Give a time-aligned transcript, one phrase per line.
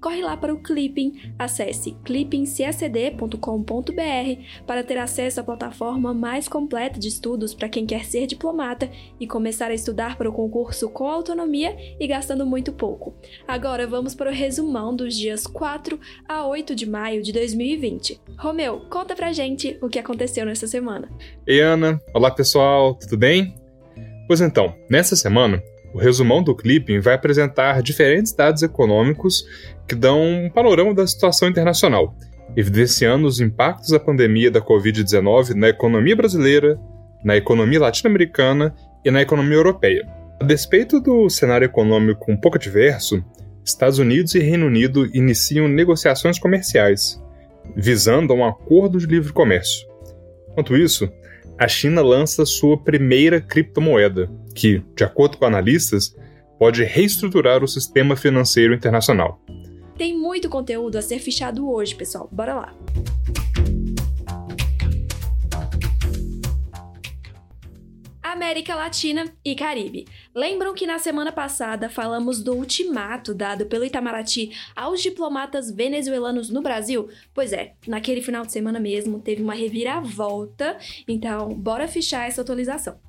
[0.00, 7.08] Corre lá para o Clipping, acesse clippingcacd.com.br para ter acesso à plataforma mais completa de
[7.08, 11.76] estudos para quem quer ser diplomata e começar a estudar para o concurso com autonomia
[11.98, 13.14] e gastando muito pouco.
[13.46, 18.20] Agora vamos para o resumão dos dias 4 a 8 de maio de 2020.
[18.38, 21.08] Romeu, conta pra gente o que aconteceu nessa semana.
[21.46, 23.54] Ei Ana, olá pessoal, tudo bem?
[24.26, 25.62] Pois então, nessa semana
[25.96, 29.46] o resumão do Clipping vai apresentar diferentes dados econômicos
[29.88, 32.14] que dão um panorama da situação internacional,
[32.54, 36.78] evidenciando os impactos da pandemia da Covid-19 na economia brasileira,
[37.24, 40.06] na economia latino-americana e na economia europeia.
[40.38, 43.24] A despeito do cenário econômico um pouco adverso,
[43.64, 47.18] Estados Unidos e Reino Unido iniciam negociações comerciais,
[47.74, 49.88] visando um acordo de livre comércio.
[50.50, 51.10] Enquanto isso,
[51.58, 56.16] a China lança sua primeira criptomoeda, que, de acordo com analistas,
[56.58, 59.40] pode reestruturar o sistema financeiro internacional.
[59.96, 62.28] Tem muito conteúdo a ser fichado hoje, pessoal.
[62.32, 62.74] Bora lá!
[68.22, 70.04] América Latina e Caribe.
[70.34, 76.60] Lembram que na semana passada falamos do ultimato dado pelo Itamaraty aos diplomatas venezuelanos no
[76.60, 77.08] Brasil?
[77.32, 80.76] Pois é, naquele final de semana mesmo teve uma reviravolta,
[81.08, 83.05] então bora fichar essa atualização.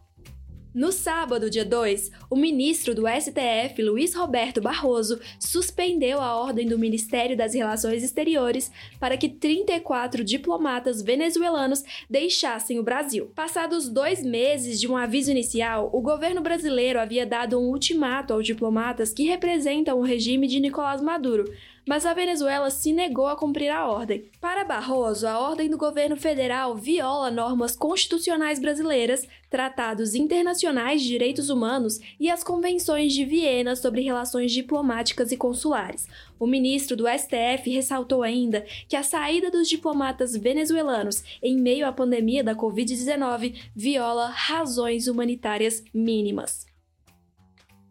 [0.77, 6.77] No sábado, dia 2, o ministro do STF, Luiz Roberto Barroso, suspendeu a ordem do
[6.77, 13.31] Ministério das Relações Exteriores para que 34 diplomatas venezuelanos deixassem o Brasil.
[13.33, 18.45] Passados dois meses de um aviso inicial, o governo brasileiro havia dado um ultimato aos
[18.45, 21.51] diplomatas que representam o regime de Nicolás Maduro
[21.87, 24.25] mas a Venezuela se negou a cumprir a ordem.
[24.41, 31.49] Para Barroso, a ordem do governo federal viola normas constitucionais brasileiras, tratados internacionais de direitos
[31.49, 36.07] humanos e as convenções de Viena sobre relações diplomáticas e consulares.
[36.37, 41.91] O ministro do STF ressaltou ainda que a saída dos diplomatas venezuelanos em meio à
[41.93, 46.66] pandemia da Covid-19 viola razões humanitárias mínimas.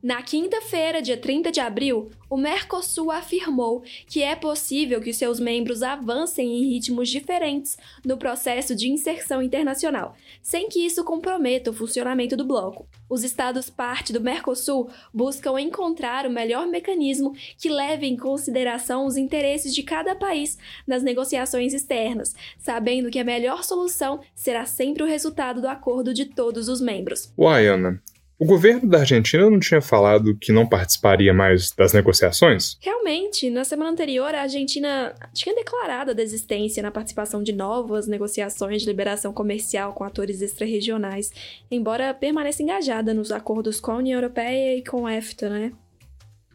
[0.07, 5.83] Na quinta-feira, dia 30 de abril, o Mercosul afirmou que é possível que seus membros
[5.83, 12.37] avancem em ritmos diferentes no processo de inserção internacional, sem que isso comprometa o funcionamento
[12.37, 12.87] do bloco.
[13.11, 19.17] Os estados parte do Mercosul buscam encontrar o melhor mecanismo que leve em consideração os
[19.17, 20.57] interesses de cada país
[20.87, 26.27] nas negociações externas, sabendo que a melhor solução será sempre o resultado do acordo de
[26.27, 27.33] todos os membros.
[27.37, 28.01] Uai, Ana,
[28.39, 32.77] o governo da Argentina não tinha falado que não participaria mais das negociações?
[32.81, 38.83] Realmente, na semana anterior, a Argentina tinha declarado a desistência na participação de novas negociações
[38.83, 41.31] de liberação comercial com atores extra-regionais,
[41.71, 45.73] embora permaneça engajada nos acordos com a União Europeia e com a EFTA, né?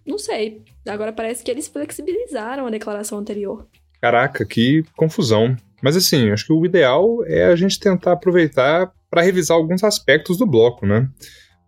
[0.06, 0.62] Não sei.
[0.88, 3.68] Agora parece que eles flexibilizaram a declaração anterior.
[4.00, 5.56] Caraca, que confusão.
[5.82, 10.38] Mas assim, acho que o ideal é a gente tentar aproveitar para revisar alguns aspectos
[10.38, 11.10] do bloco, né?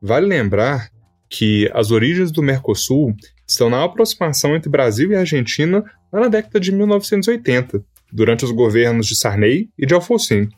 [0.06, 0.90] Vale lembrar
[1.30, 3.16] que as origens do Mercosul
[3.48, 5.82] estão na aproximação entre Brasil e Argentina
[6.12, 7.82] lá na década de 1980,
[8.12, 10.50] durante os governos de Sarney e de Alfonsín.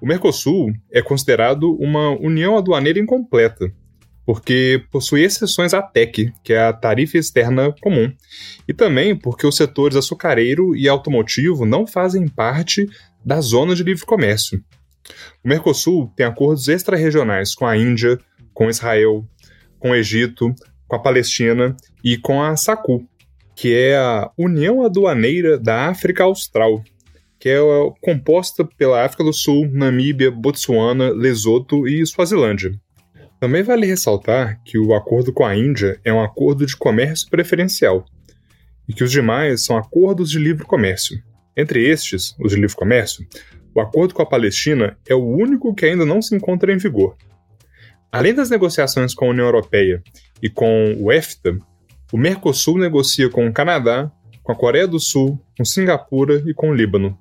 [0.00, 3.72] O Mercosul é considerado uma união aduaneira incompleta,
[4.24, 8.12] porque possui exceções à TEC, que é a tarifa externa comum,
[8.68, 12.88] e também porque os setores açucareiro e automotivo não fazem parte
[13.24, 14.62] da zona de livre comércio.
[15.44, 18.18] O Mercosul tem acordos extra-regionais com a Índia,
[18.52, 19.24] com Israel,
[19.78, 20.54] com o Egito,
[20.86, 23.06] com a Palestina e com a SACU,
[23.54, 26.82] que é a União Aduaneira da África Austral,
[27.38, 27.58] que é
[28.00, 32.72] composta pela África do Sul, Namíbia, Botsuana, Lesoto e Suazilândia.
[33.40, 38.04] Também vale ressaltar que o acordo com a Índia é um acordo de comércio preferencial
[38.88, 41.20] e que os demais são acordos de livre comércio.
[41.56, 43.26] Entre estes, os de livre comércio,
[43.74, 47.16] o acordo com a Palestina é o único que ainda não se encontra em vigor,
[48.12, 50.02] Além das negociações com a União Europeia
[50.42, 51.56] e com o EFTA,
[52.12, 54.12] o Mercosul negocia com o Canadá,
[54.42, 57.18] com a Coreia do Sul, com Singapura e com o Líbano.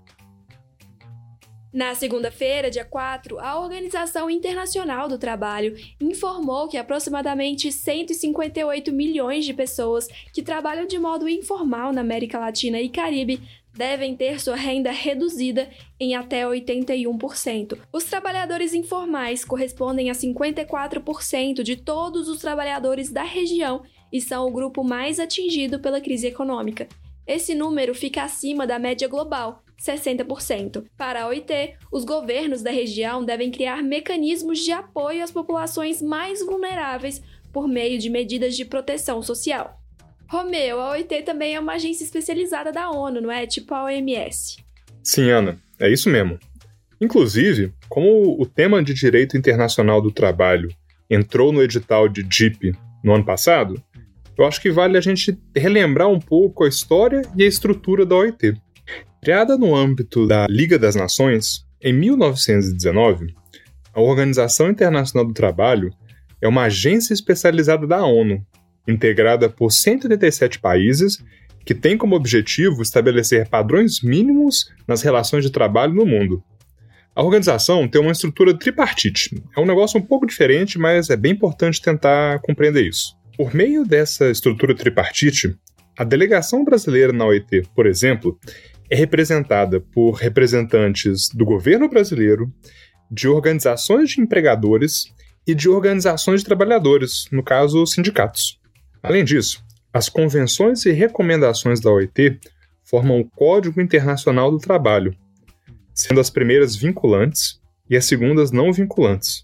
[1.74, 9.54] Na segunda-feira, dia 4, a Organização Internacional do Trabalho informou que aproximadamente 158 milhões de
[9.54, 13.42] pessoas que trabalham de modo informal na América Latina e Caribe
[13.74, 15.70] devem ter sua renda reduzida
[16.00, 17.78] em até 81%.
[17.92, 24.52] Os trabalhadores informais correspondem a 54% de todos os trabalhadores da região e são o
[24.52, 26.88] grupo mais atingido pela crise econômica.
[27.26, 30.86] Esse número fica acima da média global, 60%.
[30.98, 36.46] Para a OIT, os governos da região devem criar mecanismos de apoio às populações mais
[36.46, 37.22] vulneráveis
[37.52, 39.81] por meio de medidas de proteção social.
[40.32, 43.46] Romeu, a OIT também é uma agência especializada da ONU, não é?
[43.46, 44.64] Tipo a OMS.
[45.04, 46.40] Sim, Ana, é isso mesmo.
[47.02, 50.70] Inclusive, como o tema de direito internacional do trabalho
[51.10, 52.74] entrou no edital de DIP
[53.04, 53.84] no ano passado,
[54.38, 58.16] eu acho que vale a gente relembrar um pouco a história e a estrutura da
[58.16, 58.54] OIT.
[59.22, 63.36] Criada no âmbito da Liga das Nações, em 1919,
[63.94, 65.94] a Organização Internacional do Trabalho
[66.42, 68.42] é uma agência especializada da ONU
[68.88, 71.24] integrada por 187 países,
[71.66, 76.44] que tem como objetivo estabelecer padrões mínimos nas relações de trabalho no mundo.
[77.14, 79.42] A organização tem uma estrutura tripartite.
[79.56, 83.16] É um negócio um pouco diferente, mas é bem importante tentar compreender isso.
[83.38, 85.56] Por meio dessa estrutura tripartite,
[85.98, 88.40] a delegação brasileira na OIT, por exemplo,
[88.90, 92.52] é representada por representantes do governo brasileiro,
[93.10, 95.14] de organizações de empregadores
[95.46, 98.61] e de organizações de trabalhadores, no caso, sindicatos.
[99.04, 99.64] Além disso,
[99.94, 102.40] as convenções e recomendações da OIT
[102.84, 105.16] formam o Código Internacional do Trabalho,
[105.94, 107.60] sendo as primeiras vinculantes
[107.90, 109.44] e as segundas não vinculantes.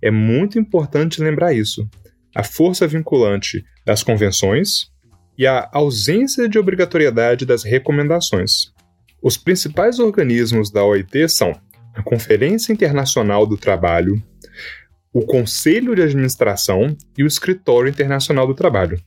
[0.00, 1.88] É muito importante lembrar isso.
[2.34, 4.90] A força vinculante das convenções
[5.36, 8.72] e a ausência de obrigatoriedade das recomendações.
[9.22, 11.58] Os principais organismos da OIT são
[11.94, 14.22] a Conferência Internacional do Trabalho,
[15.14, 19.00] o Conselho de Administração e o Escritório Internacional do Trabalho.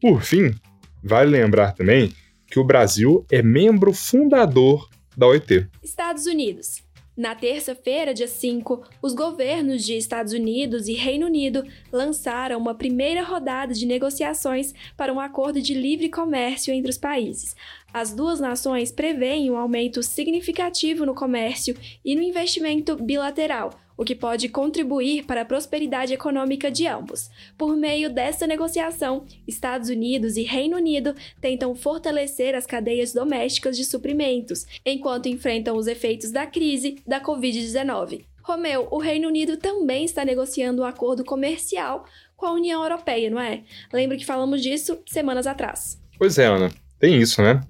[0.00, 0.54] Por fim,
[1.02, 2.14] vale lembrar também
[2.46, 5.66] que o Brasil é membro fundador da OIT.
[5.82, 6.86] Estados Unidos.
[7.16, 13.24] Na terça-feira, dia 5, os governos de Estados Unidos e Reino Unido lançaram uma primeira
[13.24, 17.56] rodada de negociações para um acordo de livre comércio entre os países.
[17.92, 21.74] As duas nações preveem um aumento significativo no comércio
[22.04, 27.30] e no investimento bilateral, o que pode contribuir para a prosperidade econômica de ambos.
[27.56, 33.84] Por meio dessa negociação, Estados Unidos e Reino Unido tentam fortalecer as cadeias domésticas de
[33.84, 38.24] suprimentos, enquanto enfrentam os efeitos da crise da Covid-19.
[38.42, 42.04] Romeu, o Reino Unido também está negociando um acordo comercial
[42.36, 43.62] com a União Europeia, não é?
[43.92, 46.00] Lembro que falamos disso semanas atrás.
[46.18, 47.60] Pois é, Ana, tem isso, né?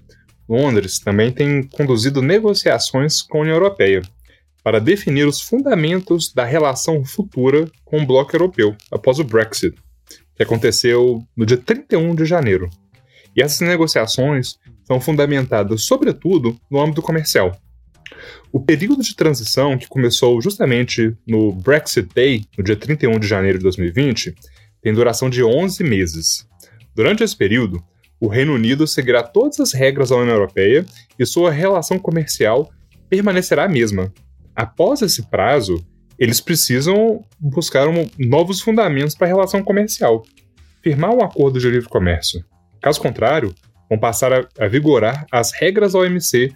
[0.48, 4.02] Londres também tem conduzido negociações com a União Europeia
[4.64, 9.76] para definir os fundamentos da relação futura com o bloco europeu após o Brexit,
[10.34, 12.68] que aconteceu no dia 31 de janeiro.
[13.36, 17.56] E essas negociações são fundamentadas, sobretudo, no âmbito comercial.
[18.50, 23.58] O período de transição, que começou justamente no Brexit Day, no dia 31 de janeiro
[23.58, 24.34] de 2020,
[24.80, 26.46] tem duração de 11 meses.
[26.94, 27.82] Durante esse período,
[28.20, 30.85] o Reino Unido seguirá todas as regras da União Europeia
[31.19, 32.70] e sua relação comercial
[33.09, 34.12] permanecerá a mesma,
[34.59, 35.87] Após esse prazo,
[36.19, 40.25] eles precisam buscar um, novos fundamentos para a relação comercial,
[40.82, 42.44] firmar um acordo de livre comércio.
[42.82, 43.55] Caso contrário,
[43.88, 46.53] vão passar a, a vigorar as regras da OMC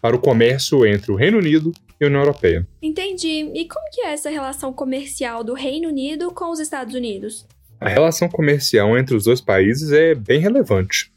[0.00, 2.66] para o comércio entre o Reino Unido e a União Europeia.
[2.80, 3.50] Entendi.
[3.54, 7.46] E como que é essa relação comercial do Reino Unido com os Estados Unidos?
[7.82, 11.10] A relação comercial entre os dois países é bem relevante.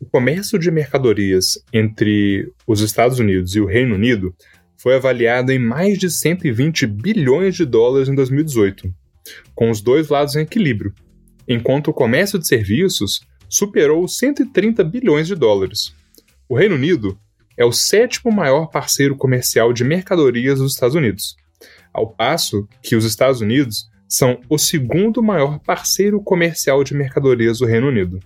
[0.00, 4.34] O comércio de mercadorias entre os Estados Unidos e o Reino Unido
[4.78, 8.90] foi avaliado em mais de 120 bilhões de dólares em 2018,
[9.54, 10.94] com os dois lados em equilíbrio,
[11.46, 15.94] enquanto o comércio de serviços superou 130 bilhões de dólares.
[16.48, 17.18] O Reino Unido
[17.58, 21.36] é o sétimo maior parceiro comercial de mercadorias dos Estados Unidos,
[21.92, 27.66] ao passo que os Estados Unidos são o segundo maior parceiro comercial de mercadorias do
[27.66, 28.18] Reino Unido.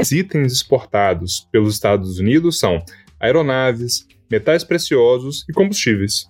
[0.00, 2.82] Os itens exportados pelos Estados Unidos são
[3.20, 6.26] aeronaves, metais preciosos e combustíveis.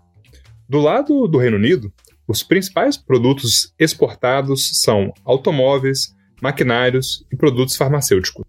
[0.68, 1.92] Do lado do Reino Unido,
[2.26, 8.44] os principais produtos exportados são automóveis, maquinários e produtos farmacêuticos.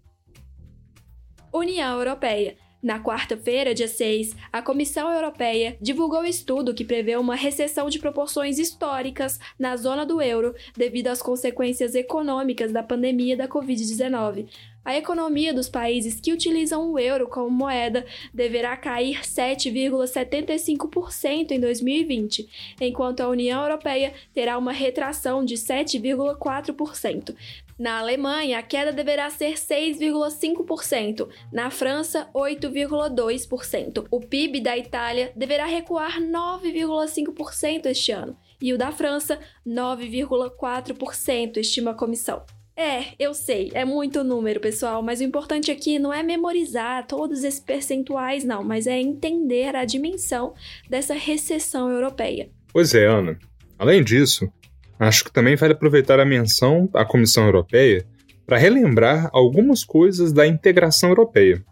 [1.52, 2.56] União Europeia.
[2.82, 8.58] Na quarta-feira, dia 6, a Comissão Europeia divulgou estudo que prevê uma recessão de proporções
[8.58, 14.46] históricas na zona do euro devido às consequências econômicas da pandemia da Covid-19,
[14.82, 22.48] a economia dos países que utilizam o euro como moeda deverá cair 7,75% em 2020,
[22.80, 27.36] enquanto a União Europeia terá uma retração de 7,4%.
[27.80, 34.06] Na Alemanha, a queda deverá ser 6,5%, na França, 8,2%.
[34.10, 41.92] O PIB da Itália deverá recuar 9,5% este ano e o da França, 9,4%, estima
[41.92, 42.44] a comissão.
[42.76, 47.42] É, eu sei, é muito número, pessoal, mas o importante aqui não é memorizar todos
[47.44, 50.52] esses percentuais, não, mas é entender a dimensão
[50.86, 52.50] dessa recessão europeia.
[52.74, 53.38] Pois é, Ana.
[53.78, 54.52] Além disso,
[55.00, 58.06] Acho que também vale aproveitar a menção à Comissão Europeia
[58.46, 61.64] para relembrar algumas coisas da integração europeia.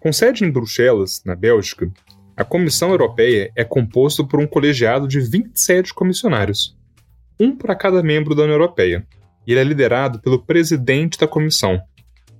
[0.00, 1.90] Com sede em Bruxelas, na Bélgica,
[2.36, 6.76] a Comissão Europeia é composta por um colegiado de 27 comissionários,
[7.40, 9.06] um para cada membro da União Europeia,
[9.46, 11.80] e ele é liderado pelo presidente da comissão,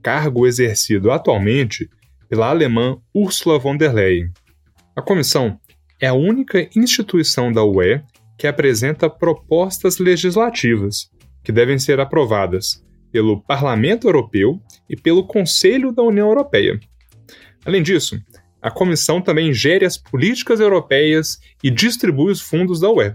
[0.02, 1.88] cargo exercido atualmente
[2.28, 4.30] pela alemã Ursula von der Leyen.
[4.94, 5.59] A comissão
[5.99, 8.02] é a única instituição da UE
[8.38, 11.10] que apresenta propostas legislativas,
[11.42, 16.78] que devem ser aprovadas pelo Parlamento Europeu e pelo Conselho da União Europeia.
[17.64, 18.18] Além disso,
[18.60, 23.12] a Comissão também gere as políticas europeias e distribui os fundos da UE,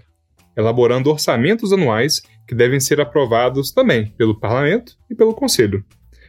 [0.56, 5.84] elaborando orçamentos anuais que devem ser aprovados também pelo Parlamento e pelo Conselho.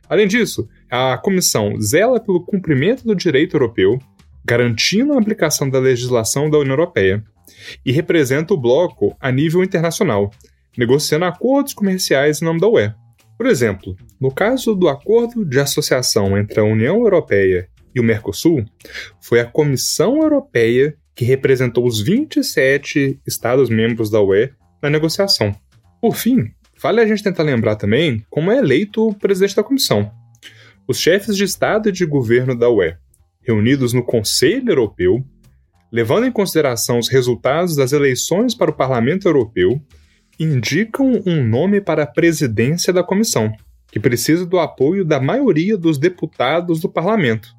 [0.09, 3.99] Além disso, a Comissão zela pelo cumprimento do direito europeu,
[4.45, 7.23] garantindo a aplicação da legislação da União Europeia
[7.85, 10.31] e representa o bloco a nível internacional,
[10.77, 12.93] negociando acordos comerciais em nome da UE.
[13.37, 18.65] Por exemplo, no caso do acordo de associação entre a União Europeia e o Mercosul,
[19.21, 24.51] foi a Comissão Europeia que representou os 27 Estados-membros da UE
[24.83, 25.55] na negociação.
[26.01, 30.11] Por fim, vale a gente tentar lembrar também como é eleito o presidente da comissão.
[30.87, 32.95] Os chefes de Estado e de governo da UE,
[33.43, 35.25] reunidos no Conselho Europeu,
[35.91, 39.81] levando em consideração os resultados das eleições para o Parlamento Europeu,
[40.39, 43.53] indicam um nome para a presidência da comissão,
[43.93, 47.55] que precisa do apoio da maioria dos deputados do parlamento.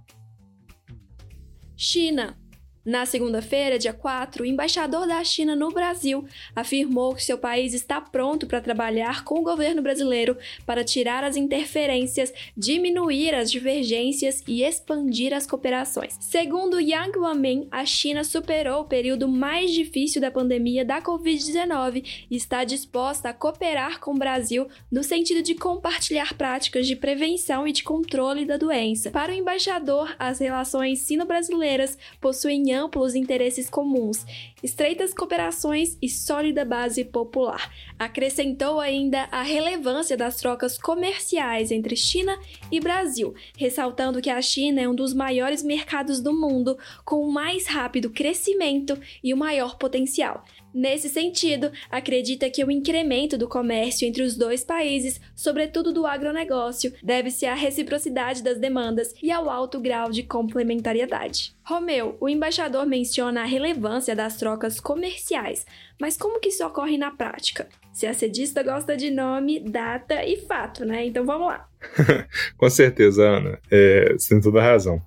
[1.76, 2.41] China.
[2.84, 8.02] Na segunda-feira, dia 4, o embaixador da China no Brasil afirmou que seu país está
[8.02, 10.36] pronto para trabalhar com o governo brasileiro
[10.66, 16.18] para tirar as interferências, diminuir as divergências e expandir as cooperações.
[16.20, 22.36] Segundo Yang Wanmin, a China superou o período mais difícil da pandemia da Covid-19 e
[22.36, 27.72] está disposta a cooperar com o Brasil no sentido de compartilhar práticas de prevenção e
[27.72, 29.12] de controle da doença.
[29.12, 34.26] Para o embaixador, as relações sino-brasileiras possuem amplos interesses comuns,
[34.64, 37.72] estreitas cooperações e sólida base popular.
[37.98, 42.38] Acrescentou ainda a relevância das trocas comerciais entre China
[42.72, 47.32] e Brasil, ressaltando que a China é um dos maiores mercados do mundo, com o
[47.32, 50.44] mais rápido crescimento e o maior potencial.
[50.74, 56.94] Nesse sentido, acredita que o incremento do comércio entre os dois países, sobretudo do agronegócio,
[57.04, 61.54] deve-se à reciprocidade das demandas e ao alto grau de complementariedade.
[61.64, 65.66] Romeu, o embaixador menciona a relevância das trocas comerciais,
[66.00, 67.68] mas como que isso ocorre na prática?
[67.92, 71.06] Se a sedista gosta de nome, data e fato, né?
[71.06, 71.68] Então vamos lá.
[72.58, 73.60] Com certeza, Ana.
[73.70, 75.02] É, você tem toda a razão.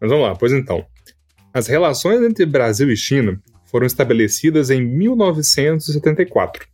[0.00, 0.84] Mas vamos lá, pois então.
[1.54, 3.40] As relações entre Brasil e China
[3.70, 6.66] foram estabelecidas em 1974.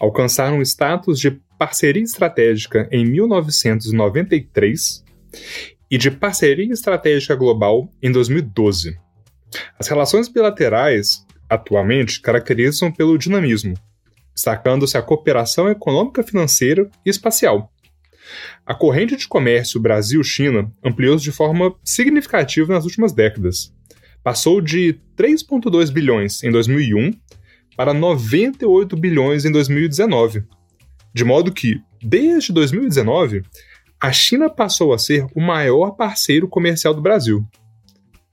[0.00, 5.04] Alcançaram o status de parceria estratégica em 1993
[5.90, 8.98] e de parceria estratégica global em 2012.
[9.78, 13.74] As relações bilaterais, atualmente, caracterizam pelo dinamismo,
[14.34, 17.72] destacando-se a cooperação econômica, financeira e espacial.
[18.64, 23.72] A corrente de comércio Brasil-China ampliou-se de forma significativa nas últimas décadas,
[24.26, 27.12] passou de 3,2 bilhões em 2001
[27.76, 30.42] para 98 bilhões em 2019.
[31.14, 33.44] De modo que, desde 2019,
[34.00, 37.46] a China passou a ser o maior parceiro comercial do Brasil.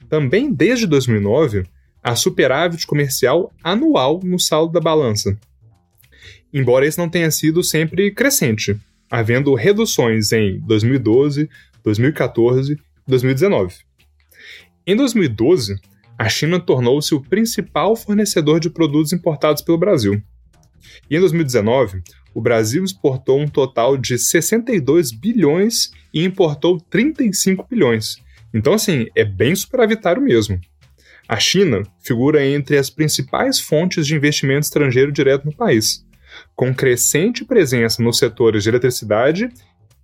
[0.10, 1.64] Também desde 2009,
[2.02, 5.38] há superávit comercial anual no saldo da balança.
[6.52, 8.76] Embora esse não tenha sido sempre crescente,
[9.12, 11.48] havendo reduções em 2012,
[11.84, 13.93] 2014 e 2019.
[14.86, 15.80] Em 2012,
[16.18, 20.22] a China tornou-se o principal fornecedor de produtos importados pelo Brasil.
[21.10, 22.02] E em 2019,
[22.34, 28.18] o Brasil exportou um total de 62 bilhões e importou 35 bilhões.
[28.54, 30.60] Então, assim, é bem superavitário mesmo.
[31.30, 36.06] A China figura entre as principais fontes de investimento estrangeiro direto no país,
[36.58, 39.50] com crescente presença nos setores de eletricidade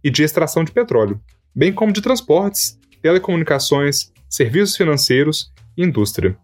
[0.02, 1.20] e de extração de petróleo,
[1.54, 6.38] bem como de transportes, telecomunicações, serviços financeiros e indústria.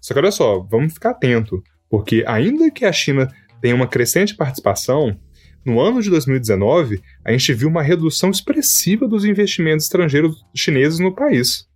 [0.00, 3.28] Só que olha só, vamos ficar atento, porque ainda que a China
[3.60, 5.18] tenha uma crescente participação,
[5.64, 11.14] no ano de 2019, a gente viu uma redução expressiva dos investimentos estrangeiros chineses no
[11.14, 11.66] país.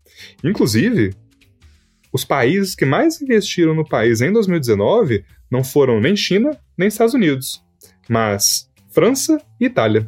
[0.42, 1.14] Inclusive,
[2.12, 7.12] os países que mais investiram no país em 2019 não foram nem China nem Estados
[7.12, 7.62] Unidos,
[8.08, 10.06] mas França e Itália.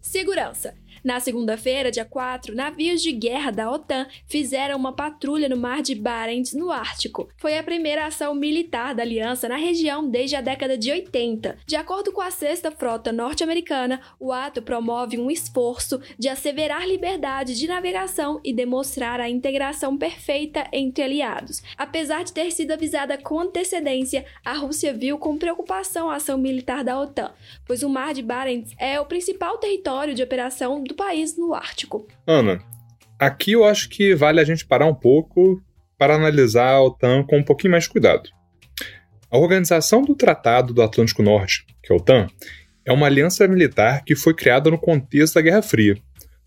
[0.00, 0.74] Segurança.
[1.04, 5.94] Na segunda-feira, dia 4, navios de guerra da OTAN fizeram uma patrulha no Mar de
[5.94, 7.28] Barents, no Ártico.
[7.36, 11.58] Foi a primeira ação militar da aliança na região desde a década de 80.
[11.66, 17.56] De acordo com a Sexta Frota Norte-Americana, o ato promove um esforço de asseverar liberdade
[17.56, 21.62] de navegação e demonstrar a integração perfeita entre aliados.
[21.76, 26.82] Apesar de ter sido avisada com antecedência, a Rússia viu com preocupação a ação militar
[26.82, 27.32] da OTAN,
[27.66, 32.06] pois o Mar de Barents é o principal território de operação do país no Ártico.
[32.26, 32.60] Ana,
[33.18, 35.62] aqui eu acho que vale a gente parar um pouco
[35.96, 38.28] para analisar a OTAN com um pouquinho mais de cuidado.
[39.30, 42.28] A Organização do Tratado do Atlântico Norte, que é a OTAN,
[42.84, 45.98] é uma aliança militar que foi criada no contexto da Guerra Fria,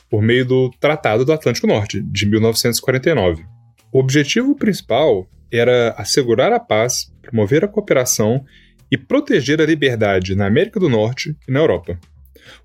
[0.10, 3.46] por meio do Tratado do Atlântico Norte, de 1949.
[3.94, 8.44] O objetivo principal era assegurar a paz, promover a cooperação
[8.90, 12.00] e proteger a liberdade na América do Norte e na Europa.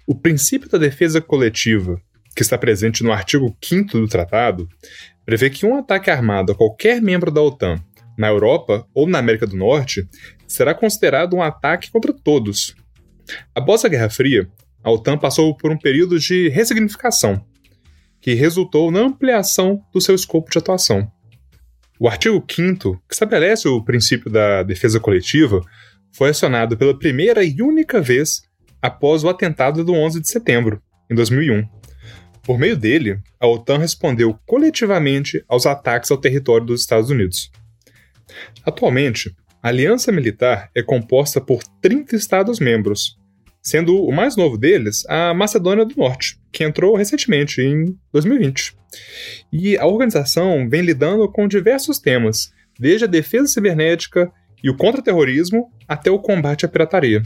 [0.06, 2.00] O princípio da defesa coletiva,
[2.34, 4.68] que está presente no artigo 5 do tratado,
[5.24, 7.82] prevê que um ataque armado a qualquer membro da OTAN,
[8.16, 10.08] na Europa ou na América do Norte,
[10.46, 12.74] será considerado um ataque contra todos.
[13.54, 14.48] Após a Guerra Fria,
[14.82, 17.44] a OTAN passou por um período de ressignificação,
[18.20, 21.10] que resultou na ampliação do seu escopo de atuação.
[21.98, 25.60] O artigo 5, que estabelece o princípio da defesa coletiva,
[26.12, 28.42] foi acionado pela primeira e única vez
[28.86, 31.68] após o atentado do 11 de setembro, em 2001.
[32.44, 37.50] Por meio dele, a OTAN respondeu coletivamente aos ataques ao território dos Estados Unidos.
[38.64, 43.18] Atualmente, a aliança militar é composta por 30 Estados-membros,
[43.60, 48.76] sendo o mais novo deles a Macedônia do Norte, que entrou recentemente, em 2020.
[49.52, 54.30] E a organização vem lidando com diversos temas, desde a defesa cibernética
[54.62, 57.24] e o contra-terrorismo até o combate à pirataria.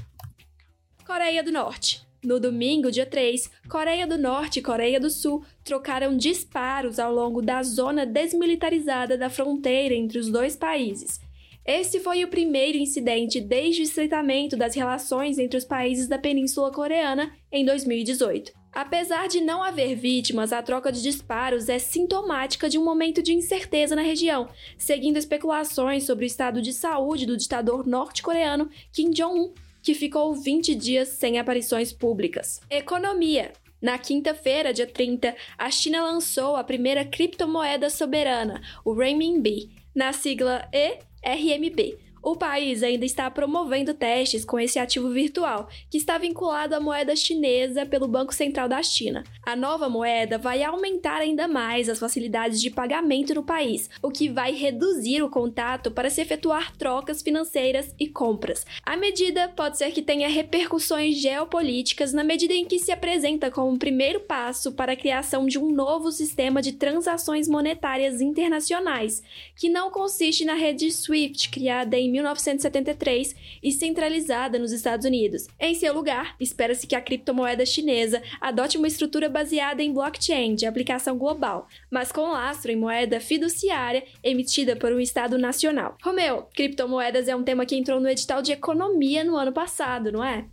[1.20, 2.00] Coreia do Norte.
[2.24, 7.42] No domingo, dia 3, Coreia do Norte e Coreia do Sul trocaram disparos ao longo
[7.42, 11.20] da zona desmilitarizada da fronteira entre os dois países.
[11.62, 16.72] Esse foi o primeiro incidente desde o estreitamento das relações entre os países da Península
[16.72, 18.50] Coreana em 2018.
[18.72, 23.34] Apesar de não haver vítimas, a troca de disparos é sintomática de um momento de
[23.34, 29.52] incerteza na região, seguindo especulações sobre o estado de saúde do ditador norte-coreano Kim Jong-un
[29.82, 32.60] que ficou 20 dias sem aparições públicas.
[32.70, 33.52] Economia.
[33.80, 40.68] Na quinta-feira, dia 30, a China lançou a primeira criptomoeda soberana, o Renminbi, na sigla
[40.70, 46.80] ERMB, o país ainda está promovendo testes com esse ativo virtual, que está vinculado à
[46.80, 49.24] moeda chinesa pelo Banco Central da China.
[49.42, 54.28] A nova moeda vai aumentar ainda mais as facilidades de pagamento no país, o que
[54.28, 58.66] vai reduzir o contato para se efetuar trocas financeiras e compras.
[58.84, 63.70] A medida pode ser que tenha repercussões geopolíticas na medida em que se apresenta como
[63.70, 69.22] um primeiro passo para a criação de um novo sistema de transações monetárias internacionais,
[69.56, 75.46] que não consiste na rede SWIFT criada em 1973 e centralizada nos Estados Unidos.
[75.58, 80.66] Em seu lugar, espera-se que a criptomoeda chinesa adote uma estrutura baseada em blockchain de
[80.66, 85.96] aplicação global, mas com lastro em moeda fiduciária emitida por um Estado nacional.
[86.02, 90.24] Romeu, criptomoedas é um tema que entrou no edital de economia no ano passado, não
[90.24, 90.44] é?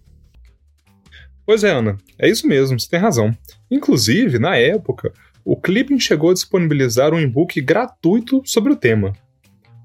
[1.45, 3.31] Pois é, Ana, é isso mesmo, você tem razão.
[3.71, 5.13] Inclusive, na época,
[5.45, 9.13] o Clipping chegou a disponibilizar um e-book gratuito sobre o tema.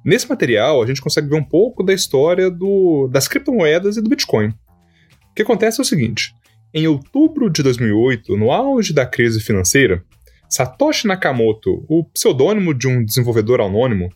[0.05, 4.11] Nesse material, a gente consegue ver um pouco da história do, das criptomoedas e do
[4.11, 4.49] Bitcoin.
[4.49, 6.35] O que acontece é o seguinte:
[6.75, 10.05] em outubro de 2008, no auge da crise financeira,
[10.49, 14.11] Satoshi Nakamoto, o pseudônimo de um desenvolvedor anônimo,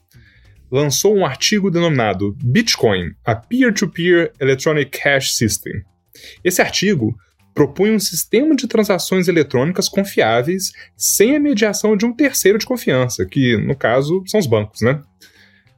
[0.70, 5.72] lançou um artigo denominado Bitcoin, a Peer-to-Peer -Peer Electronic Cash System.
[6.42, 7.16] Esse artigo
[7.54, 13.24] propunha um sistema de transações eletrônicas confiáveis sem a mediação de um terceiro de confiança,
[13.24, 15.00] que, no caso, são os bancos, né?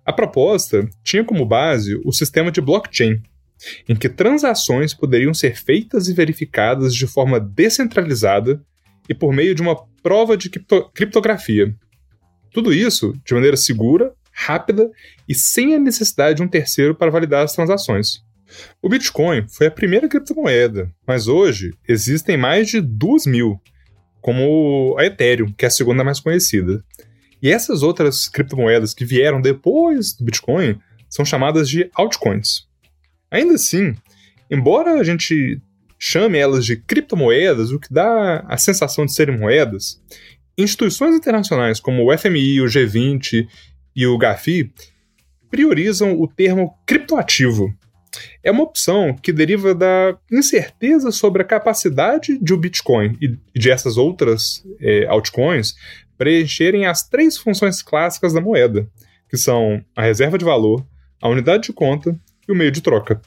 [0.08, 3.20] A proposta tinha como base o sistema de blockchain,
[3.86, 8.58] em que transações poderiam ser feitas e verificadas de forma descentralizada
[9.06, 11.76] e por meio de uma prova de criptografia.
[12.50, 14.90] Tudo isso de maneira segura, rápida
[15.28, 18.22] e sem a necessidade de um terceiro para validar as transações.
[18.80, 23.60] O Bitcoin foi a primeira criptomoeda, mas hoje existem mais de duas mil,
[24.22, 26.82] como a Ethereum, que é a segunda mais conhecida.
[27.42, 32.66] E essas outras criptomoedas que vieram depois do Bitcoin são chamadas de altcoins.
[33.30, 33.94] Ainda assim,
[34.50, 35.60] embora a gente
[35.98, 40.00] chame elas de criptomoedas, o que dá a sensação de serem moedas,
[40.56, 43.46] instituições internacionais como o FMI, o G20
[43.94, 44.72] e o GAFI
[45.50, 47.74] priorizam o termo criptoativo.
[48.42, 53.70] É uma opção que deriva da incerteza sobre a capacidade de o Bitcoin e de
[53.70, 55.74] essas outras é, altcoins
[56.18, 58.90] preencherem as três funções clássicas da moeda,
[59.30, 60.84] que são a reserva de valor,
[61.22, 63.22] a unidade de conta e o meio de troca.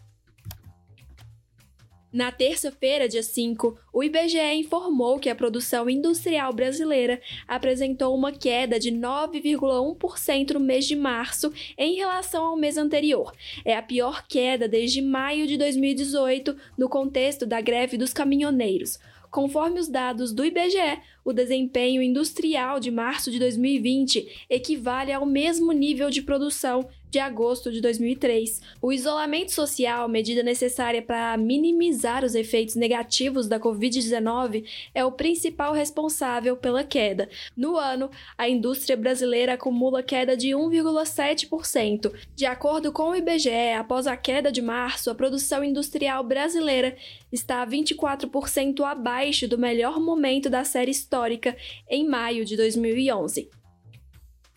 [2.11, 8.77] Na terça-feira, dia 5, o IBGE informou que a produção industrial brasileira apresentou uma queda
[8.77, 13.31] de 9,1% no mês de março em relação ao mês anterior.
[13.63, 18.99] É a pior queda desde maio de 2018, no contexto da greve dos caminhoneiros.
[19.31, 25.71] Conforme os dados do IBGE, o desempenho industrial de março de 2020 equivale ao mesmo
[25.71, 28.61] nível de produção de agosto de 2003.
[28.81, 34.63] O isolamento social, medida necessária para minimizar os efeitos negativos da Covid-19,
[34.95, 37.29] é o principal responsável pela queda.
[37.55, 42.13] No ano, a indústria brasileira acumula queda de 1,7%.
[42.33, 46.95] De acordo com o IBGE, após a queda de março, a produção industrial brasileira
[47.29, 51.57] está 24% abaixo do melhor momento da série histórica
[51.89, 53.60] em maio de 2011.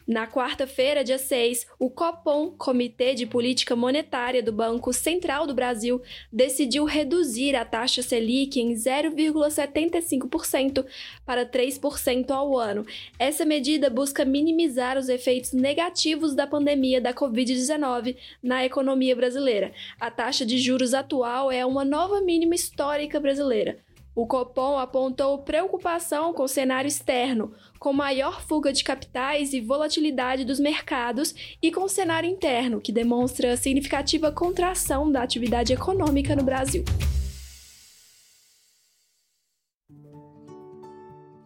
[0.06, 6.02] Na quarta-feira, dia 6, o Copom, Comitê de Política Monetária do Banco Central do Brasil,
[6.30, 10.84] decidiu reduzir a taxa Selic em 0,75%
[11.24, 12.84] para 3% ao ano.
[13.18, 19.72] Essa medida busca minimizar os efeitos negativos da pandemia da Covid-19 na economia brasileira.
[19.98, 23.78] A taxa de juros atual é uma nova mínima histórica brasileira.
[24.14, 27.52] O Copom apontou preocupação com o cenário externo,
[27.84, 32.90] com maior fuga de capitais e volatilidade dos mercados, e com o cenário interno, que
[32.90, 36.82] demonstra significativa contração da atividade econômica no Brasil.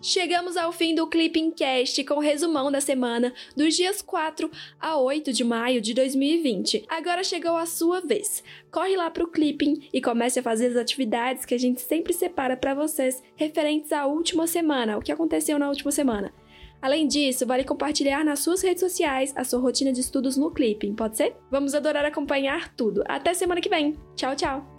[0.01, 4.97] Chegamos ao fim do Clipping Cast com o resumão da semana dos dias 4 a
[4.97, 6.85] 8 de maio de 2020.
[6.89, 8.45] Agora chegou a sua vez.
[8.71, 12.57] Corre lá pro Clipping e comece a fazer as atividades que a gente sempre separa
[12.57, 16.33] para vocês referentes à última semana, o que aconteceu na última semana.
[16.81, 20.95] Além disso, vale compartilhar nas suas redes sociais a sua rotina de estudos no Clipping,
[20.95, 21.35] pode ser?
[21.51, 23.03] Vamos adorar acompanhar tudo.
[23.09, 23.99] Até semana que vem.
[24.15, 24.78] Tchau, tchau.